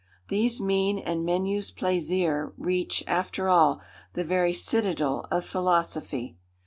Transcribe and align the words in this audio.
These 0.29 0.59
mean 0.59 0.97
and 0.97 1.23
menus 1.23 1.69
plaisirs 1.71 2.53
reach, 2.57 3.03
after 3.05 3.49
all, 3.49 3.81
the 4.13 4.23
very 4.23 4.51
citadel 4.51 5.27
of 5.29 5.45
philosophy. 5.45 6.37